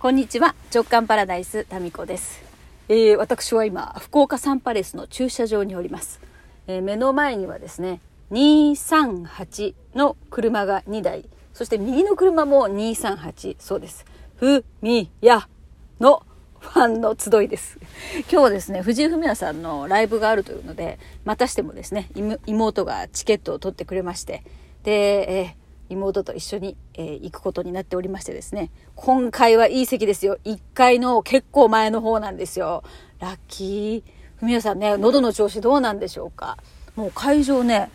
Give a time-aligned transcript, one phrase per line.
[0.00, 0.54] こんにちは。
[0.74, 2.42] 直感パラダイスタミコです、
[2.88, 6.22] えー私は今福岡サンパレスの駐車場におります、
[6.68, 8.00] えー目の前にはですね
[8.30, 14.06] 238の車が2台そして右の車も238そうです。
[14.36, 15.46] ふみや
[16.00, 16.22] の
[16.60, 17.78] ファンの集いです。
[18.20, 22.08] 今日はですね藤井フミヤさんのライブがあるというのでまたしてもですね
[22.46, 24.44] 妹がチケットを取ってくれまして。
[24.82, 25.59] で、えー
[25.90, 28.70] 妹と一緒に、えー行くことになっておりましてですね。
[28.94, 30.38] 今回はいい席ですよ。
[30.44, 32.82] 1階の結構前の方なんですよ。
[33.18, 34.10] ラッキー。
[34.36, 36.56] ふみやさんね喉の調子どうなんでしょうか？
[36.96, 37.90] もう会場ね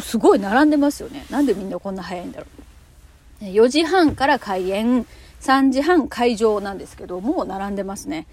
[0.00, 1.24] すごい並んでますよね。
[1.30, 2.46] なんでみんなこんな早いんだろ
[3.42, 3.44] う。
[3.44, 5.06] 4時半から開演。
[5.40, 8.26] 3時半会場なんですけどもう並んでますね。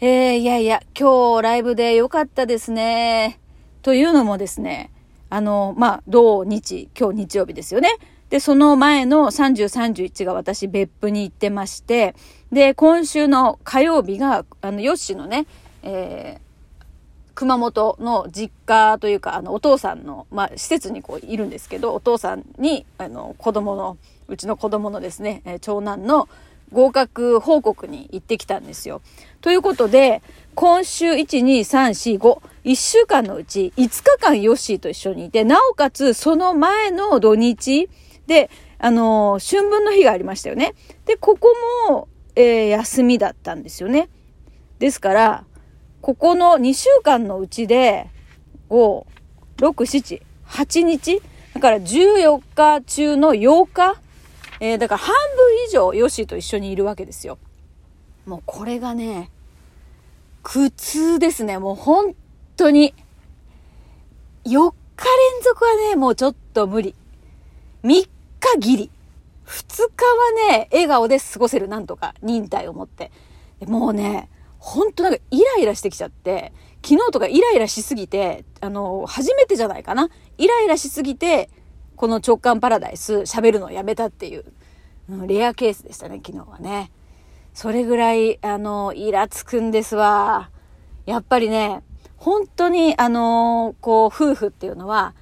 [0.00, 3.40] えー、いやいや今日ライブで良かったですね。
[3.82, 4.92] というのもですね
[5.30, 7.90] あのまあ土日今日日曜日ですよね。
[8.30, 12.14] でその前の3031が私別府に行ってまして
[12.52, 15.46] で今週の火曜日があのヨッシーのね、
[15.82, 16.48] えー
[17.38, 26.28] 熊本の実家というか、あの、お父さんの、まあ、施設にこういるんですけど、お父さんに、あの、子供の、うちの子供のですね、え長男の
[26.72, 29.00] 合格報告に行ってきたんですよ。
[29.40, 30.22] ということで、
[30.54, 37.88] 今週1、2、3、4、5、1週間のうち5日間ヨッシーと一緒にいて、なおかつその前の土日
[38.26, 40.74] で、あの春分の日がありましたよね。
[41.06, 41.54] で、ここ
[41.88, 44.08] も、えー休みだったんですよね。
[44.78, 45.44] ですから、
[46.00, 48.08] ここの2週間のうちで、
[48.70, 49.04] 5、
[49.58, 51.20] 6、7、8日
[51.54, 54.00] だから14日中の8日
[54.60, 57.38] えーだから半分以上ヨッシーと一緒にいるわけですよ。
[58.26, 59.30] もうこれがね、
[60.42, 61.58] 苦痛ですね。
[61.58, 62.14] もう本
[62.56, 62.94] 当に。
[64.44, 66.94] 4日連続はね、もうちょっと無理。
[67.84, 68.08] 3日
[68.58, 68.90] ギリ。
[69.46, 73.12] 2日はね、笑顔で過ごせる、なんとか、忍耐を持って。
[73.66, 80.08] もうね、ほんとなんかイライラしてきちゃって、昨日とかイライラしすぎて、あの、初めてじゃないかな。
[80.38, 81.50] イライラしすぎて、
[81.98, 84.44] この直感パラダイス喋るのをやめたっていう、
[85.10, 86.92] うんレアケースでしたね、昨日はね。
[87.54, 90.50] それぐらい、あの、イラつくんですわ。
[91.06, 91.82] やっぱりね、
[92.16, 95.14] 本当に、あの、こう、夫婦っていうのは、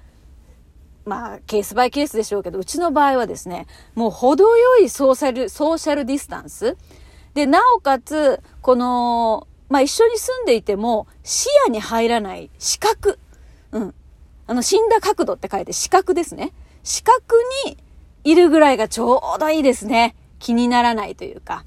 [1.07, 6.77] まあ、ケースバイケースでしょうけど、うちの場合はですね、もう程よいソーシャル、ソーシャルディスタンス。
[7.33, 13.19] で、なおかつ、この、まあ一緒に住んでいても、視野に入らない視覚。
[13.73, 13.95] うん。
[14.49, 16.53] あの、死んだ角度って書いて視覚ですね。
[16.87, 17.35] 視覚
[17.67, 17.77] に
[18.23, 20.15] いるぐらいがちょうどいいですね。
[20.39, 21.65] 気にならないというか。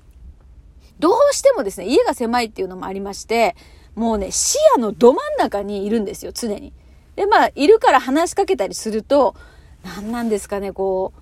[0.97, 3.57] どうしてもですね、家が狭いっていうのもありまして、
[3.95, 6.71] もうね、視野のど真ん中にいるんですよ、常に。
[7.17, 9.35] で、まあ、いるから話しかけたりすると、
[9.83, 11.21] 何なんですかね、こう、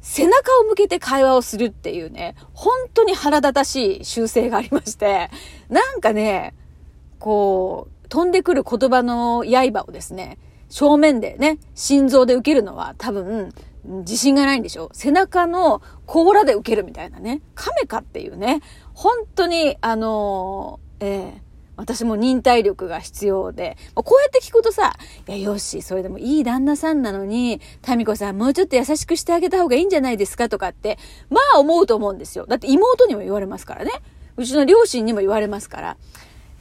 [0.00, 5.30] 背中を向けて会話をするっていうね、本当に腹立たしい習性がありまして、
[5.68, 6.54] なんかね、
[7.20, 13.52] こう、飛んでくる言葉の刃をですね、正面でね、心臓で受けるのは多分、
[13.84, 14.86] 自信がないんでしょ？
[14.86, 17.40] う背中の甲羅で受けるみたいなね。
[17.54, 18.60] 亀かっていうね。
[18.94, 21.46] 本当に、あのーええ
[21.78, 24.96] 私も忍耐力が必要で、こうやって聞くとさ、
[25.28, 30.98] いや、よし、それでもいい旦那さんなのに、タミコさんもうちょっと優しくしてあげた方がいいんじゃないですかとかって、
[31.28, 32.46] まあ思うと思うんですよ。
[32.46, 33.90] だって妹にも言われますからね。
[34.38, 35.96] うちの両親にも言われますから。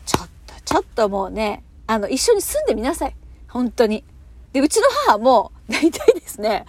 [0.05, 3.15] ちょっと、ちょっともうね、あの、一緒に住んでみなさい。
[3.55, 4.03] 本当に。
[4.51, 6.65] で、うちの母も、大体ですね、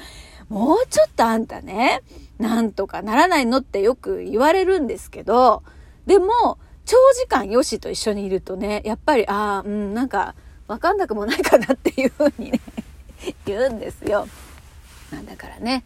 [0.48, 2.00] もうちょっとあんたね、
[2.38, 5.64] なんとかならないのってよく言われるんですけど、
[6.06, 10.36] でも、長時間ヨシと一緒にいるとね、やっぱり、ああ、うん、なんか、
[10.68, 12.60] わかんなくもないかなっていうふうにね、
[13.46, 14.28] 言うんですよ。
[15.28, 15.82] だからね、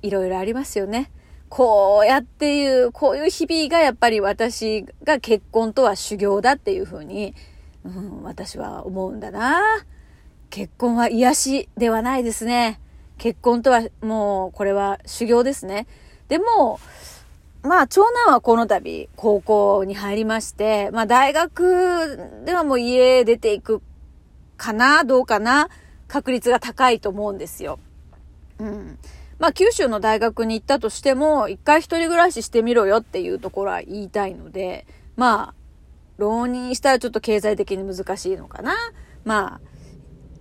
[0.00, 1.10] いろいろありますよね。
[1.50, 7.34] こうやっていう、こういう日々がやっぱり私が結婚とは修行だっていうふうに、
[7.84, 9.60] うん、私は思うんだな。
[10.50, 12.80] 結婚は癒しではないですね。
[13.18, 15.86] 結婚とはもうこれは修行ですね。
[16.28, 16.80] でも、
[17.62, 23.82] まあ長男はこの度高校に入りまして、まあ大学ではもう家出ていく
[24.56, 25.68] かなどうかな
[26.06, 27.78] 確率が高いと思うんですよ。
[28.58, 28.98] うん。
[29.38, 34.86] まあ九州の大学に行ったとしても、一回一人暮らししてみろよっていうところは言いたいので、
[35.16, 35.54] まあ、
[36.16, 38.74] 浪人したらちょっと経済的に難しいのかな。
[39.24, 39.67] まあ、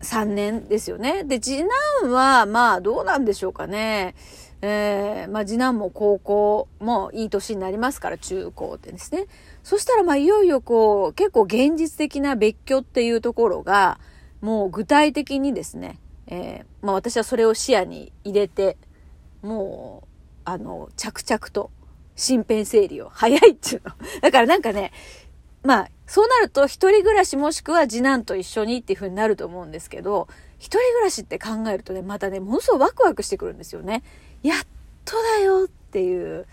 [0.02, 1.24] 3年ですよね。
[1.24, 1.64] で、次
[2.02, 4.16] 男は、まあ、どうなんでしょうかね。
[4.62, 9.26] えー、まあ、次男も高校もいい年になりますから、中高ってですね。
[9.64, 14.00] そしたら、まあ、いよいよこう、結構現実的な別居っていうところが、
[14.42, 18.78] もう具体的にですね、えー、まあ、私はそれを視野に入れて、
[19.42, 20.08] もう、
[20.46, 21.72] あの、着々と
[22.18, 23.10] 身辺整理を。
[23.10, 23.92] 早いっていうの。
[24.22, 24.92] だからなんかね、
[25.68, 30.30] まあ、そうなると一人暮らしもしくは次男と一緒にっていう風になると思うんですけど、
[30.60, 34.02] 一人暮らしって考えるとね、またね、ものすごいワクワクしてくるんですよね。
[34.44, 34.58] やっ
[35.04, 36.48] とだよっていう、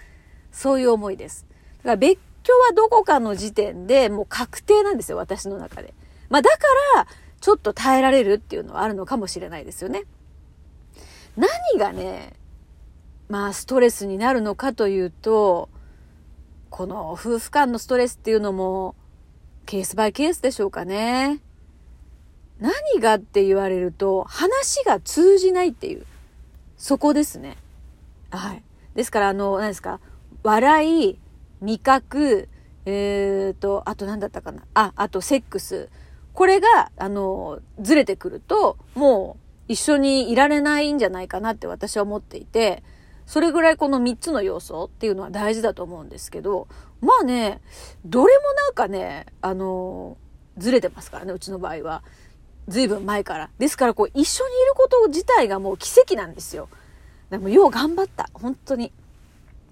[0.51, 1.47] そういう思いです。
[1.79, 5.95] だから別居はどこかの時点でもう確定なんですよ、私の中で。
[6.29, 6.57] まあだか
[6.97, 7.07] ら、
[7.41, 10.07] ちょっと耐えられるっていうのはあるのかもしれないですよね。
[11.37, 12.33] 何がね、
[13.29, 15.69] まあストレスになるのかというと、
[16.71, 18.97] この夫婦間のストレスっていうのも
[19.65, 21.41] ケースバイケースでしょうかね。
[22.61, 26.07] 何がって言われると話が通じないっていう、
[26.77, 27.57] そこですね。
[28.31, 28.63] はい。
[28.95, 30.01] ですから、あの、何ですか、
[30.43, 31.19] 笑い、
[31.61, 32.49] 味覚、
[32.87, 34.63] えーと、あと何だったかな？
[34.75, 35.89] あ、あとセックス。
[36.33, 39.37] これが、あの、ずれてくると、も
[39.69, 42.83] う一緒にいられないんじゃないかなって私は思っていて、
[43.27, 46.69] それぐらいこの3つの要素っていうのは大事だと思うんですけど、
[47.01, 47.61] まあね、
[48.05, 50.17] どれもなんかね、あの、
[50.59, 52.03] ずれてますからね、うちの場合は。
[52.67, 53.51] 随分前から。
[53.59, 56.69] ですからこう一緒にいること自体がもう奇跡なんですよ。
[57.29, 58.31] でもよう頑張った。
[58.33, 58.91] 本当に。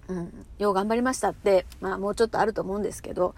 [0.08, 0.46] うん。
[0.58, 3.34] よう頑張りましたって、まあもうちょっとあると思うんですけど、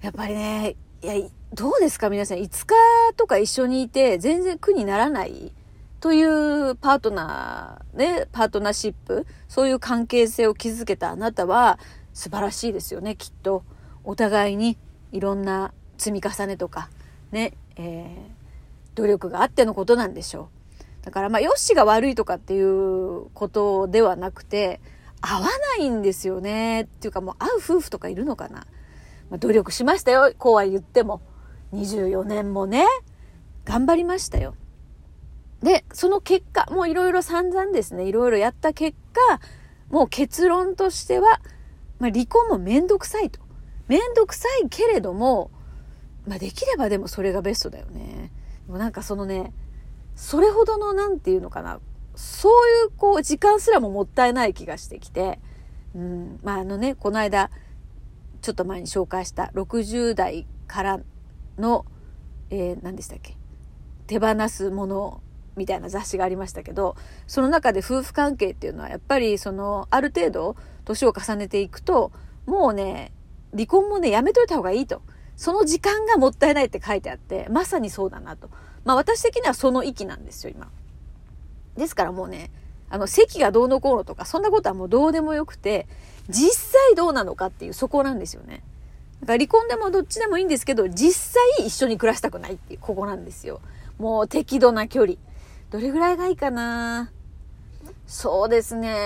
[0.00, 1.14] やっぱりね、いや、
[1.52, 2.08] どうですか？
[2.08, 2.38] 皆さん。
[2.38, 2.74] 5日
[3.16, 5.52] とか一緒にいて全然苦にならない
[6.00, 11.78] というパートナー、ね、パートナーシップ、そういう関係性を築けたあなたは
[12.12, 13.64] 素晴らしいですよね、きっと。
[14.04, 14.78] お互いに
[15.12, 16.90] いろんな積み重ねとか、
[17.32, 20.48] ね、えー、努力があってのことなんでしょ
[21.02, 21.04] う。
[21.04, 24.80] だからまあ、よしが悪いとかっていうことではなくて、
[25.20, 25.46] 合わ
[25.78, 26.82] ないんですよね。
[26.82, 28.66] っていうかもう会う夫婦とかいるのかな。
[29.30, 30.32] まあ、努力しましたよ。
[30.36, 31.20] こうは言っても。
[31.72, 32.86] 24年もね、
[33.64, 34.54] 頑張りましたよ。
[35.66, 39.40] で、その結果、もういろいろ散々ですね、いろいろやった結果、
[39.90, 41.40] もう結論としては、
[41.98, 43.40] まあ、離婚もめんどくさいと。
[43.88, 45.50] めんどくさいけれども、
[46.24, 48.30] まあ、できればでもそれがベストだよね。
[48.66, 49.52] でもなんかそのね、
[50.14, 51.80] それほどの、なんていうのかな、
[52.14, 52.52] そう
[52.84, 55.40] いうこう、時間すらももったいない気がしてきて、
[55.96, 57.50] うん、まああのね、この間、
[58.40, 61.00] ちょっと前に紹介した60代から
[61.58, 61.86] の、
[62.50, 63.36] えー、何でしたっけ？
[64.06, 65.22] 手放すもの
[65.56, 72.12] みたいな雑誌がありましたけどその中で夫婦関係っていうのはやっぱりそのある程度年を重ねていくと
[72.46, 73.12] もうね
[73.52, 75.02] 離婚もねやめといた方がいいと。
[75.36, 78.48] その時間がもったいないって書いてあってまさにそうだなと。
[78.84, 80.68] まあ私的にはその域なんですよ今。
[81.76, 82.50] ですからもうね
[82.88, 85.86] あの席がどうのこうのとかそんなことはもうどうでもよくて
[86.28, 88.62] 実際どうなのかっていうそこなんですよね。
[89.20, 93.60] だから離婚でもどっちでもいいんですけど実際一緒に暮らしたくないっていうここなんですよ。
[93.98, 95.18] もう適度な距離。
[95.70, 97.10] どれぐらいがいいかな？
[98.06, 98.96] そうですね。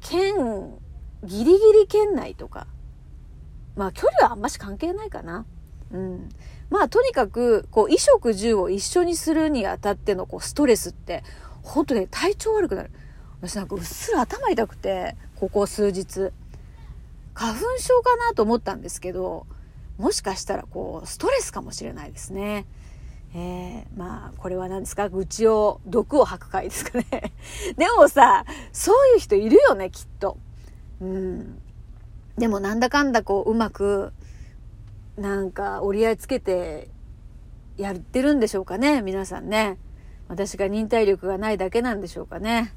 [0.00, 0.78] 県、
[1.22, 2.66] ギリギリ県内とか。
[3.76, 5.46] まあ距離はあんまし関係ないかな。
[5.92, 6.28] うん。
[6.70, 11.22] まあとにかく、こう、衣食住を一緒にするにあたってのこうストレスって、
[11.62, 12.90] 本当ね、体調悪くなる。
[13.40, 16.30] 私なんかうっすら頭痛くて、ここ数日。
[17.32, 19.46] 花粉症かなと思ったんですけど、
[19.98, 22.66] もしかしたらこう、ストレスかもしれないですね。
[23.32, 25.08] えー、まあ、これは何ですか？
[25.08, 27.32] 愚痴を、毒を吐く回ですかね。
[27.78, 30.36] でもさ、そういう人いるよね、きっと。
[31.00, 31.60] うん。
[32.36, 34.12] でもなんだかんだこう、うまく、
[35.16, 36.88] なんか折り合いつけて
[37.76, 39.78] やってるんでしょうかね、皆さんね。
[40.28, 42.72] 私が忍耐力がないだけなんでしょうかね。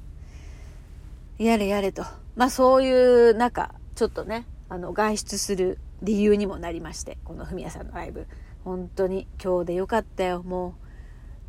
[1.37, 2.03] やれやれと。
[2.35, 2.91] まあそうい
[3.31, 8.27] う中、ちょっとね、あの、外出する理由にもなりまして、このふみやさんのライブ。
[8.63, 10.43] 本当に今日でよかったよ。
[10.43, 10.75] も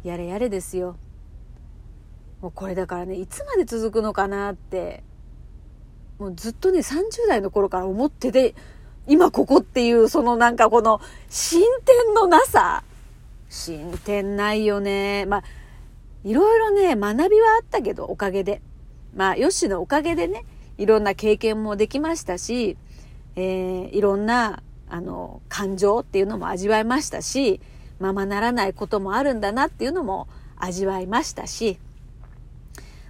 [0.04, 0.97] うやれやれですよ。
[2.40, 5.02] もうこれだからねいつまで続くのかなって
[6.18, 8.54] もうずっとね30代の頃から思ってて
[9.06, 12.83] 今ここっていうそのなんかこの進展のなさ。
[13.49, 15.26] 進展ないよね。
[15.26, 15.42] まあ
[16.25, 18.61] いろいろね学びはあったけどおかげで。
[19.14, 20.44] まあよしのおかげでね
[20.76, 22.76] いろんな経験もできましたし、
[23.37, 24.63] えー、いろんな
[24.94, 27.60] あの、感情っていうのも味わいましたし、
[27.98, 31.80] ままならないこともあるんだなっていうのも味わいましたし、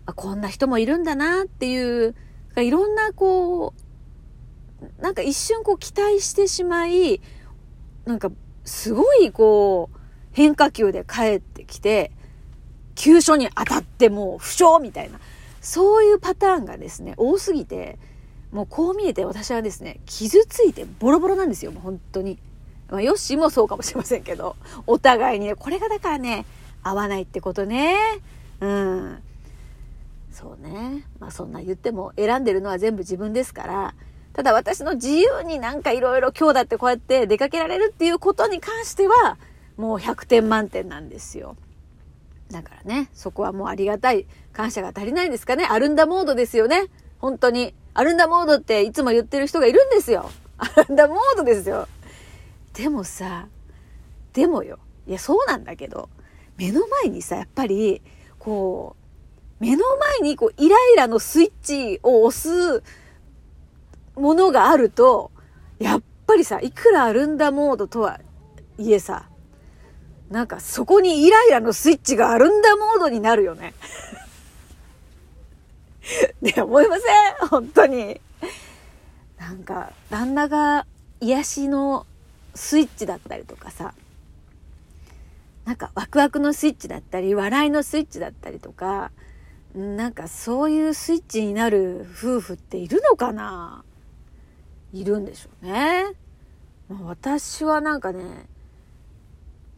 [0.06, 2.14] まあ、こんな人もいるんだなっていう、
[2.56, 3.74] いろんなこ
[4.80, 7.20] う、なんか一瞬こう期待してしまい、
[8.06, 8.32] なんか
[8.64, 9.98] すごいこう
[10.32, 12.12] 変化球で帰ってきて、
[12.94, 15.20] 急所に当たってもう負傷みたいな、
[15.60, 17.98] そういうパターンがですね、多すぎて、
[18.54, 22.38] もうこう見えて私はですね、傷ついてボロボロなんですよ、もう本当に。
[22.88, 24.54] まあ、ヨッシーもそうかもしれませんけど、
[24.86, 26.46] お互いにね、これがだからね、
[26.84, 27.96] 合わないってことね。
[28.60, 29.18] うん。
[30.30, 31.04] そうね。
[31.18, 33.94] まあそんな言っても選んでるのは全部自分ですから、
[34.34, 39.36] ただ私の自由になんかいろいろ今日だってこうやって出かけられるっていうことに関しては、
[39.76, 41.56] もう100点満点なんですよ。
[42.52, 45.64] だからね、そこはもうありがたい、感謝が足りないんですかね。
[45.64, 46.84] アルンダモードですよね。
[47.18, 47.74] 本当に。
[47.94, 50.30] アルンダモードっていつも言ってる人がいるんですよ。
[50.58, 51.88] アルンダモードですよ。
[52.74, 53.46] でもさ、
[54.32, 54.78] でもよ。
[55.06, 56.08] いや、そうなんだけど、
[56.56, 58.02] 目の前にさ、やっぱり、
[58.38, 58.96] こ
[59.60, 62.82] う、目の前にこう、イライラのスイッチを押す
[64.16, 65.30] ものがあると、
[65.78, 68.20] やっぱりさ、いくらアルンダモードとは
[68.76, 69.28] いえさ、
[70.30, 73.74] なんかそこにイライラのスイッチがアルンダモードになるよね。
[76.40, 77.02] ね、思いませ
[77.44, 77.48] ん？
[77.48, 78.20] 本当に。
[79.38, 80.86] なんか、旦那が
[81.20, 82.06] 癒しの
[82.54, 83.94] スイッチだったりとかさ、
[85.64, 89.10] なんかワクワクのスイッチだったり、笑いのスイッチだったりとか、
[89.74, 93.82] なんかそういうスイッチになる夫婦っているのかな？
[94.92, 96.04] いるんでしょうね。
[96.88, 98.46] まあ、私はなんかね、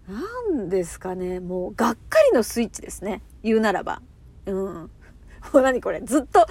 [0.08, 0.20] な
[0.54, 3.22] んですかね、もうがっかりのスイッチですね。
[3.42, 4.02] 言うならば。
[4.44, 4.90] うん。
[5.52, 6.46] もう何これ、ずっと、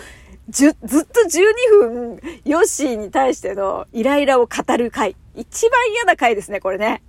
[0.49, 5.15] ずっと12分、ヨッシーに対してのイライラを語る回。
[5.35, 7.01] 一番嫌な回ですね、これね。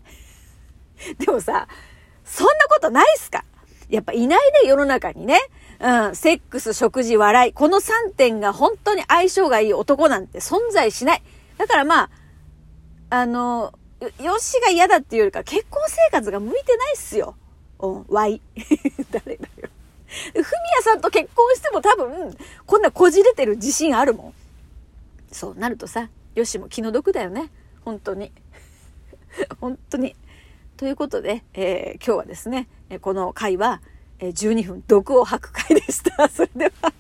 [1.19, 1.69] でもさ、
[2.25, 3.45] そんなことないっすか？
[3.88, 5.40] やっぱいないね、世の中にね。
[5.78, 7.52] うん、セックス、食事、笑い。
[7.52, 11.23] この3点が本当に相性がいい男なんて存在しない。
[11.59, 12.11] だからまあ、
[13.11, 13.75] あの、
[14.23, 17.37] よしが嫌だっていうよりか結婚生活が向いてないっすよ。
[17.78, 18.40] うん、わい。
[19.12, 19.49] 誰だ？
[20.27, 20.33] よ。
[20.33, 24.35] ふみやさんと結婚しても多分、こんなこじれてる自信あるもん。
[25.33, 27.51] そうなるとさ、よしも気の毒だよね。
[27.85, 28.33] 本当に。
[29.61, 30.17] 本当に。
[30.77, 32.69] ということで、えー、今日はですね、
[33.01, 33.81] この回は、
[34.19, 36.29] 12分毒を吐く回でした。
[36.29, 36.93] それでは。